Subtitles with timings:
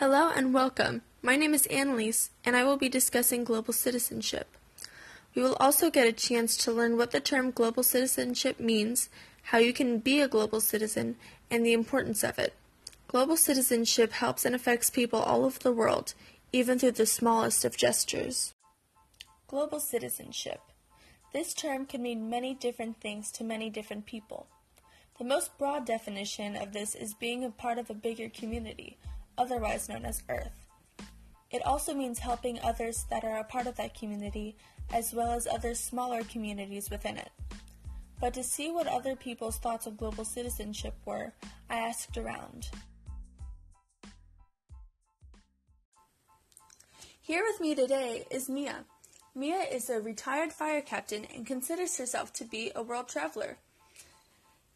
[0.00, 1.02] Hello and welcome.
[1.20, 4.56] My name is Annalise, and I will be discussing global citizenship.
[5.34, 9.10] We will also get a chance to learn what the term global citizenship means,
[9.42, 11.16] how you can be a global citizen,
[11.50, 12.54] and the importance of it.
[13.08, 16.14] Global citizenship helps and affects people all over the world,
[16.50, 18.54] even through the smallest of gestures.
[19.48, 20.60] Global citizenship.
[21.34, 24.46] This term can mean many different things to many different people.
[25.18, 28.96] The most broad definition of this is being a part of a bigger community,
[29.40, 30.66] otherwise known as Earth.
[31.50, 34.56] It also means helping others that are a part of that community,
[34.92, 37.30] as well as other smaller communities within it.
[38.20, 41.32] But to see what other people's thoughts of global citizenship were,
[41.70, 42.68] I asked around.
[47.22, 48.84] Here with me today is Mia.
[49.34, 53.56] Mia is a retired fire captain and considers herself to be a world traveler.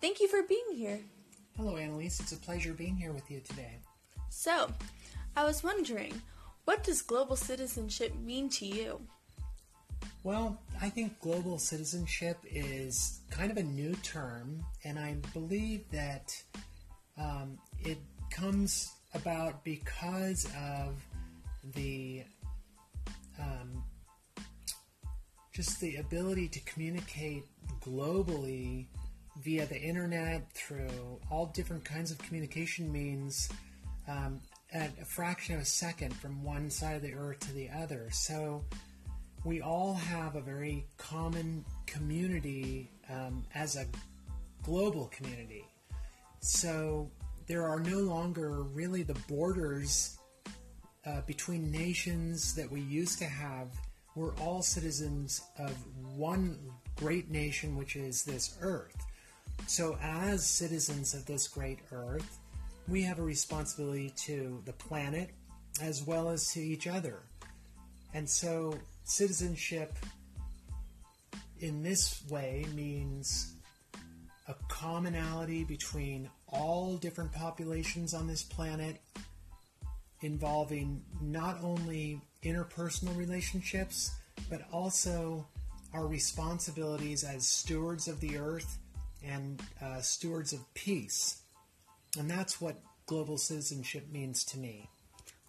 [0.00, 1.00] Thank you for being here.
[1.56, 2.18] Hello, Annalise.
[2.20, 3.78] It's a pleasure being here with you today.
[4.30, 4.70] So,
[5.36, 6.20] I was wondering,
[6.64, 9.00] what does global citizenship mean to you?
[10.24, 16.40] Well, I think global citizenship is kind of a new term, and I believe that
[17.16, 17.98] um, it
[18.30, 20.94] comes about because of
[21.74, 22.24] the
[23.38, 23.82] um,
[25.52, 27.44] just the ability to communicate
[27.80, 28.86] globally
[29.42, 33.48] via the internet through all different kinds of communication means
[34.08, 34.40] um,
[34.72, 38.08] at a fraction of a second from one side of the earth to the other.
[38.10, 38.64] So
[39.44, 43.86] we all have a very common community um, as a
[44.62, 45.64] global community.
[46.40, 47.10] So
[47.46, 50.18] there are no longer really the borders
[51.06, 53.68] uh, between nations that we used to have.
[54.14, 55.72] We're all citizens of
[56.16, 56.58] one
[56.96, 58.96] great nation, which is this earth.
[59.66, 62.38] So, as citizens of this great earth,
[62.88, 65.30] we have a responsibility to the planet
[65.80, 67.20] as well as to each other.
[68.14, 69.96] And so, citizenship
[71.60, 73.54] in this way means
[74.48, 79.00] a commonality between all different populations on this planet
[80.22, 84.12] involving not only interpersonal relationships,
[84.48, 85.46] but also
[85.92, 88.78] our responsibilities as stewards of the earth
[89.22, 91.42] and uh, stewards of peace.
[92.16, 94.88] And that's what global citizenship means to me.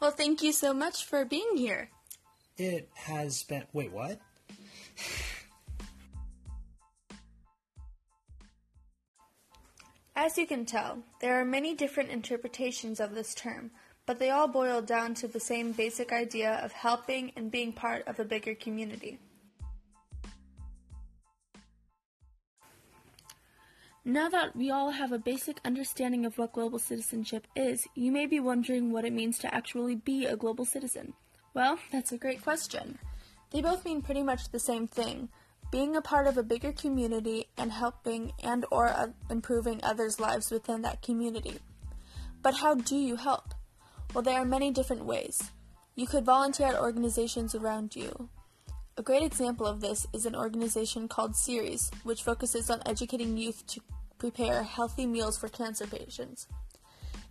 [0.00, 1.90] Well, thank you so much for being here.
[2.56, 3.64] It has been.
[3.72, 4.20] Wait, what?
[10.16, 13.70] As you can tell, there are many different interpretations of this term,
[14.04, 18.06] but they all boil down to the same basic idea of helping and being part
[18.08, 19.20] of a bigger community.
[24.08, 28.24] Now that we all have a basic understanding of what global citizenship is, you may
[28.24, 31.12] be wondering what it means to actually be a global citizen.
[31.52, 32.98] Well, that's a great question.
[33.50, 35.28] They both mean pretty much the same thing,
[35.70, 40.50] being a part of a bigger community and helping and or uh, improving others' lives
[40.50, 41.58] within that community.
[42.40, 43.52] But how do you help?
[44.14, 45.50] Well, there are many different ways.
[45.96, 48.30] You could volunteer at organizations around you.
[48.96, 53.66] A great example of this is an organization called Ceres, which focuses on educating youth
[53.66, 53.80] to
[54.18, 56.46] prepare healthy meals for cancer patients.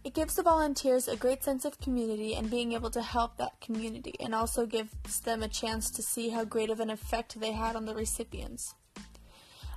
[0.04, 3.60] It gives the volunteers a great sense of community and being able to help that
[3.60, 7.52] community, and also gives them a chance to see how great of an effect they
[7.52, 8.74] had on the recipients.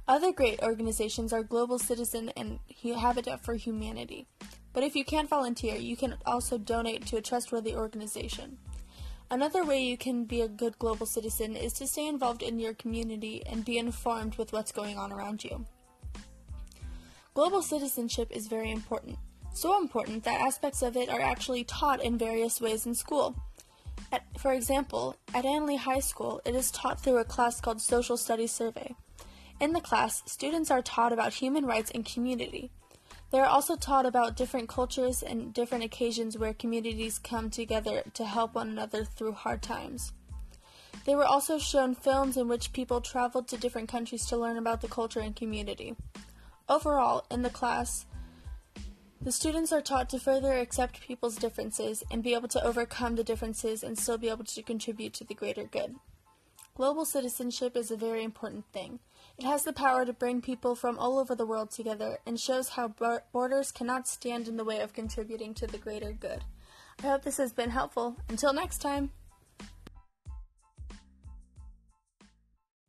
[0.07, 4.27] Other great organizations are Global Citizen and Habitat for Humanity.
[4.73, 8.59] But if you can't volunteer, you can also donate to a trustworthy organization.
[9.33, 12.75] Another way you can be a good global citizen is to stay involved in your
[12.75, 15.67] community and be informed with what's going on around you.
[17.41, 19.17] Global citizenship is very important,
[19.55, 23.35] so important that aspects of it are actually taught in various ways in school.
[24.13, 28.19] At, for example, at Analy High School, it is taught through a class called Social
[28.19, 28.95] Studies Survey.
[29.59, 32.73] In the class, students are taught about human rights and community.
[33.31, 38.27] They are also taught about different cultures and different occasions where communities come together to
[38.27, 40.13] help one another through hard times.
[41.07, 44.83] They were also shown films in which people traveled to different countries to learn about
[44.83, 45.97] the culture and community.
[46.71, 48.07] Overall, in the class,
[49.21, 53.25] the students are taught to further accept people's differences and be able to overcome the
[53.25, 55.97] differences and still be able to contribute to the greater good.
[56.77, 59.01] Global citizenship is a very important thing.
[59.37, 62.71] It has the power to bring people from all over the world together and shows
[62.71, 62.95] how
[63.33, 66.45] borders cannot stand in the way of contributing to the greater good.
[67.03, 68.17] I hope this has been helpful.
[68.29, 69.11] Until next time.